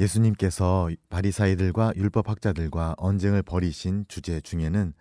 [0.00, 4.94] 예수님께서 바리사이들과 율법학자들과 언쟁을 벌이신 주제 중에는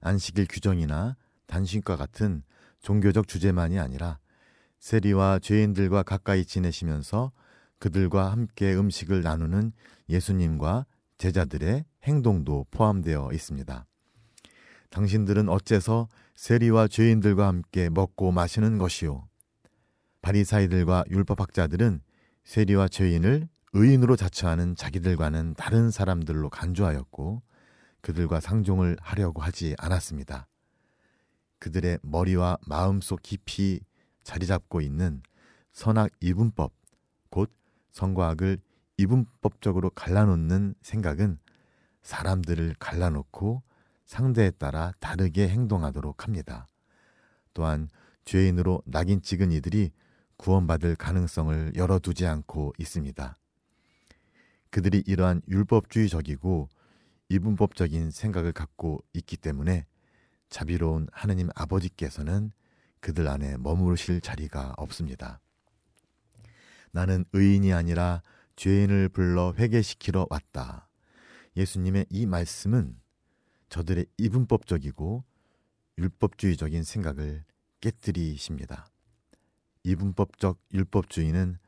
[0.00, 1.16] 안식일 규정이나
[1.46, 2.44] 단신과 같은
[2.80, 4.20] 종교적 주제만이 아니라
[4.78, 7.32] 세리와 죄인들과 가까이 지내시면서
[7.80, 9.72] 그들과 함께 음식을 나누는
[10.08, 10.86] 예수님과
[11.18, 13.86] 제자들의 행동도 포함되어 있습니다.
[14.90, 19.26] 당신들은 어째서 세리와 죄인들과 함께 먹고 마시는 것이요?
[20.22, 22.00] 바리사이들과 율법학자들은
[22.44, 27.42] 세리와 죄인을 의인으로 자처하는 자기들과는 다른 사람들로 간주하였고
[28.02, 30.46] 그들과 상종을 하려고 하지 않았습니다.
[31.58, 33.80] 그들의 머리와 마음속 깊이
[34.22, 35.22] 자리 잡고 있는
[35.72, 36.72] 선악 이분법,
[37.30, 37.52] 곧
[37.90, 38.58] 성과학을
[38.96, 41.40] 이분법적으로 갈라놓는 생각은
[42.02, 43.64] 사람들을 갈라놓고
[44.04, 46.68] 상대에 따라 다르게 행동하도록 합니다.
[47.54, 47.88] 또한
[48.24, 49.90] 죄인으로 낙인 찍은 이들이
[50.36, 53.36] 구원받을 가능성을 열어두지 않고 있습니다.
[54.74, 56.68] 그들이 이러한 율법주의적이고
[57.28, 59.86] 이분법적인 생각을 갖고 있기 때문에
[60.48, 62.50] 자비로운 하느님 아버지께서는
[62.98, 65.40] 그들 안에 머무르실 자리가 없습니다.
[66.90, 68.20] 나는 의인이 아니라
[68.56, 70.88] 죄인을 불러 회개시키러 왔다.
[71.56, 73.00] 예수님의 이 말씀은
[73.68, 75.22] 저들의 이분법적이고
[75.98, 77.44] 율법주의적인 생각을
[77.80, 78.88] 깨뜨리십니다.
[79.84, 81.58] 이분법적 율법주의는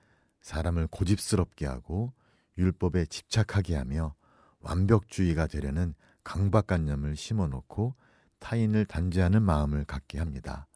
[0.41, 2.13] 사람을 고집스럽게 하고
[2.59, 4.15] 율법에 집착하게 하며
[4.61, 7.95] 완벽주의가 되려는 강박관념을 심어놓고
[8.39, 10.67] 타인을 단죄하는 마음을 갖게 합니다.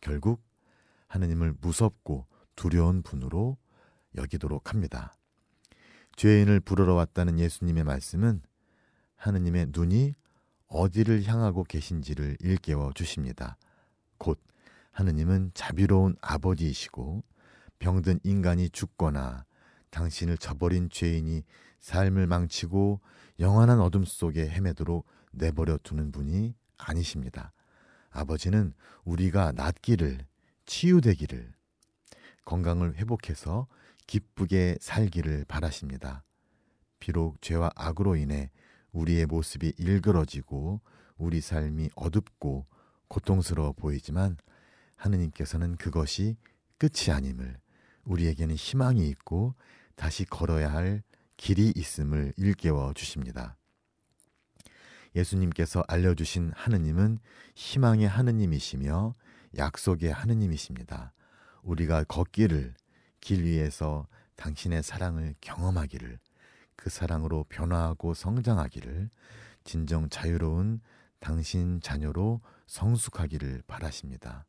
[0.00, 0.42] 결국
[1.08, 3.56] 하느님을 무섭고 두려운 분으로
[4.16, 5.14] 여기도록 합니다.
[6.16, 8.42] 죄인을 부르러 왔다는 예수님의 말씀은
[9.16, 10.14] 하느님의 눈이
[10.66, 13.56] 어디를 향하고 계신지를 일깨워 주십니다.
[14.18, 14.40] 곧
[14.90, 17.22] 하느님은 자비로운 아버지이시고
[17.78, 19.44] 병든 인간이 죽거나
[19.92, 21.44] 당신을 저버린 죄인이
[21.78, 23.00] 삶을 망치고
[23.38, 27.52] 영원한 어둠 속에 헤매도록 내버려 두는 분이 아니십니다.
[28.10, 28.72] 아버지는
[29.04, 30.26] 우리가 낫기를,
[30.66, 31.52] 치유되기를,
[32.44, 33.68] 건강을 회복해서
[34.06, 36.24] 기쁘게 살기를 바라십니다.
[36.98, 38.50] 비록 죄와 악으로 인해
[38.92, 40.80] 우리의 모습이 일그러지고
[41.16, 42.66] 우리 삶이 어둡고
[43.08, 44.36] 고통스러워 보이지만
[44.96, 46.36] 하느님께서는 그것이
[46.78, 47.58] 끝이 아님을
[48.04, 49.54] 우리에게는 희망이 있고
[49.96, 51.02] 다시 걸어야 할
[51.36, 53.56] 길이 있음을 일깨워 주십니다.
[55.14, 57.18] 예수님께서 알려주신 하느님은
[57.54, 59.14] 희망의 하느님이시며
[59.58, 61.12] 약속의 하느님이십니다.
[61.62, 62.74] 우리가 걷기를
[63.20, 66.18] 길 위에서 당신의 사랑을 경험하기를
[66.76, 69.10] 그 사랑으로 변화하고 성장하기를
[69.64, 70.80] 진정 자유로운
[71.20, 74.46] 당신 자녀로 성숙하기를 바라십니다.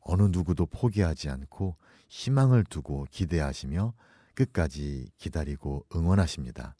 [0.00, 1.76] 어느 누구도 포기하지 않고
[2.08, 3.92] 희망을 두고 기대하시며
[4.36, 6.76] 끝까지 기다리고 응원하십니다.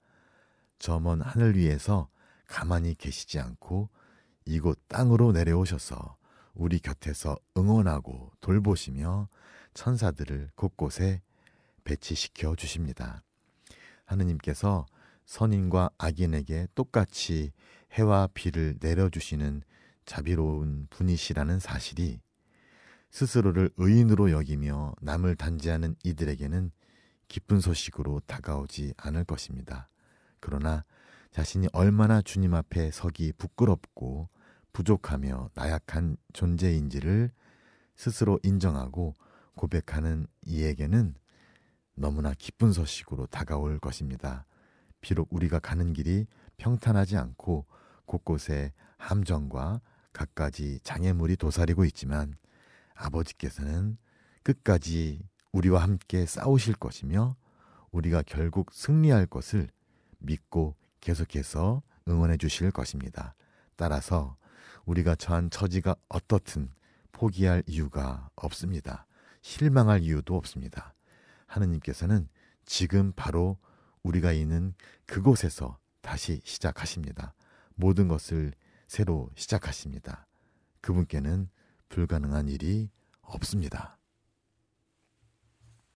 [0.78, 2.08] 저 먼 하늘 위에서
[2.46, 3.88] 가만히 계시지 않고
[4.44, 6.16] 이곳 땅으로 내려오셔서
[6.54, 9.28] 우리 곁에서 응원하고 돌보시며
[9.74, 11.22] 천사들을 곳곳에
[11.84, 13.22] 배치시켜 주십니다.
[14.04, 14.86] 하느님께서
[15.24, 17.52] 선인과 악인에게 똑같이
[17.92, 19.62] 해와 비를 내려주시는
[20.04, 22.20] 자비로운 분이시라는 사실이
[23.10, 26.70] 스스로를 의인으로 여기며 남을 단죄하는 이들에게는
[27.28, 29.88] 기쁜 소식으로 다가오지 않을 것입니다.
[30.40, 30.84] 그러나
[31.30, 34.28] 자신이 얼마나 주님 앞에 서기 부끄럽고
[34.72, 37.30] 부족하며 나약한 존재인지를
[37.94, 39.14] 스스로 인정하고
[39.54, 41.14] 고백하는 이에게는
[41.94, 44.46] 너무나 기쁜 소식으로 다가올 것입니다.
[45.00, 46.26] 비록 우리가 가는 길이
[46.58, 47.66] 평탄하지 않고
[48.04, 49.80] 곳곳에 함정과
[50.12, 52.36] 갖가지 장애물이 도사리고 있지만
[52.94, 53.98] 아버지께서는
[54.42, 55.26] 끝까지
[55.56, 57.34] 우리와 함께 싸우실 것이며
[57.90, 59.70] 우리가 결국 승리할 것을
[60.18, 63.34] 믿고 계속해서 응원해 주실 것입니다.
[63.74, 64.36] 따라서
[64.84, 66.68] 우리가 처한 처지가 어떻든
[67.12, 69.06] 포기할 이유가 없습니다.
[69.40, 70.94] 실망할 이유도 없습니다.
[71.46, 72.28] 하느님께서는
[72.66, 73.56] 지금 바로
[74.02, 74.74] 우리가 있는
[75.06, 77.34] 그곳에서 다시 시작하십니다.
[77.76, 78.52] 모든 것을
[78.88, 80.26] 새로 시작하십니다.
[80.82, 81.48] 그분께는
[81.88, 82.90] 불가능한 일이
[83.22, 83.95] 없습니다.